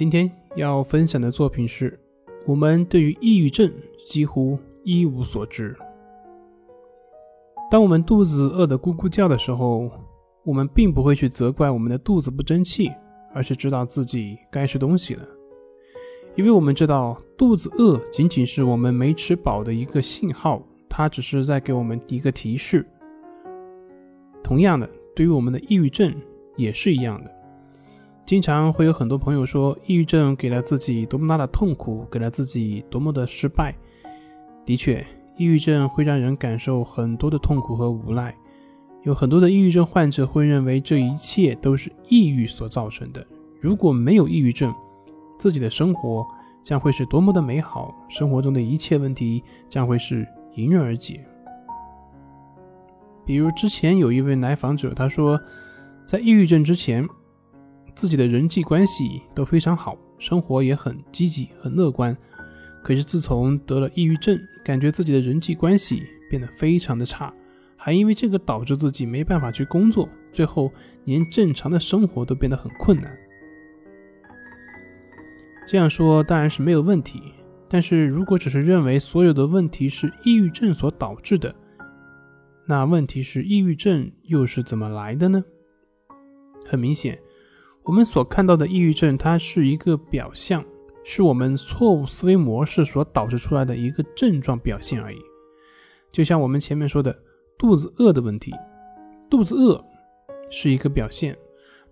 [0.00, 2.00] 今天要分享的作品是：
[2.46, 3.70] 我们对于抑郁症
[4.06, 5.76] 几乎一无所知。
[7.70, 9.90] 当我们肚子饿得咕咕叫的时候，
[10.42, 12.90] 我们并不会去责怪我们的肚子不争气，
[13.34, 15.22] 而是知道自己该吃东西了，
[16.34, 22.86] 因为我们知道肚子饿仅仅是我们没吃饱的一个信号，它只是在给我们一个提示。
[24.42, 26.10] 同样的，对于我们的抑郁症
[26.56, 27.30] 也是一样的。
[28.30, 33.74] 经常会有很多朋友说，抑郁症给了自己多么大的痛苦，给了自己多么的失败。
[34.64, 35.04] 的确。
[35.36, 38.32] 抑郁症会让人感受很多的痛苦和无奈，
[39.02, 43.26] 有很多的抑郁症患者会认为这一切都是抑郁所造成的。
[43.58, 44.72] 如果没有抑郁症，
[45.36, 46.24] 自己的生活
[46.62, 50.24] 将会是多么的美好，生活中的一切问题将会是
[50.54, 51.20] 迎刃而解。
[53.24, 55.36] 比如之前有一位来访者，他说，
[56.06, 57.04] 在抑郁症之前，
[58.00, 62.16] 自己的人际关系都非常好，生活也很积极、很乐观。
[62.82, 67.30] 可是自从得了抑郁症，感觉自己的人际关系变得非常的差，
[67.76, 70.72] 还因为这个导致自己没办法去工作，最后
[71.04, 73.14] 连正常的生活都变得很困难。
[75.68, 77.20] 这样说当然是没有问题，
[77.68, 81.54] 但是如果只是认为所有的问题是抑郁症所导致的，
[82.64, 85.44] 那问题是抑郁症又是怎么来的呢？
[86.64, 87.18] 很明显，
[87.82, 90.64] 我们所看到的抑郁症，它是一个表象。
[91.02, 95.18] 是我们错误思维模式所导致出来的一个症状表现而已。
[96.12, 97.18] 就像我们前面说的，
[97.58, 98.52] 肚子饿的问题，
[99.30, 99.82] 肚子饿
[100.50, 101.36] 是一个表现，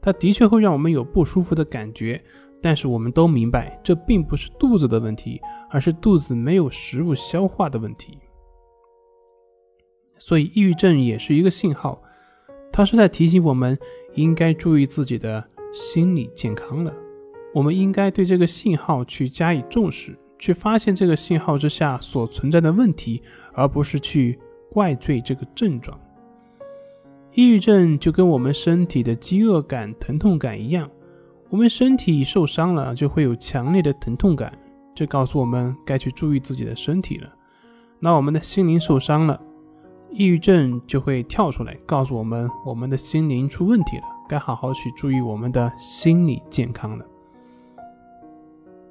[0.01, 2.23] 它的确会让我们有不舒服的感觉，
[2.61, 8.19] 但是我们都明白，这并不是肚子的问题，而是肚子没有食物消化的问题。
[10.19, 12.01] 所以，抑郁症也是一个信号，
[12.71, 13.77] 它是在提醒我们
[14.15, 16.93] 应该注意自己的心理健康了。
[17.55, 24.39] 我们应该对这个信号去加以重视，去发现这个信号之下所存在的问题，而不是去
[24.71, 25.99] 怪罪这个症状。
[27.33, 30.91] 抑郁症就跟我们身体的饥饿感、疼痛感一样，
[31.51, 34.53] 我们身体受伤了就会有强烈的疼痛感，
[34.95, 37.33] 这告诉我们该去注意自己的身体了。
[38.01, 39.41] 那我们的心灵受伤了，
[40.11, 47.05] 抑郁症就会跳出来告诉我们，我们的心灵出问题了，该好好去注意我们的心理健康了。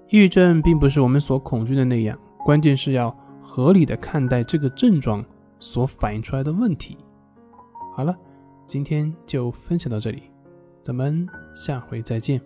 [0.10, 5.24] 抑郁症并不是我们所恐惧的那样，关键是要合理的看待这个症状
[5.60, 6.98] 所反映出来的问题。
[7.96, 8.16] 好了，
[8.66, 10.24] 今天就分享到这里，
[10.82, 12.42] 咱们下回再见。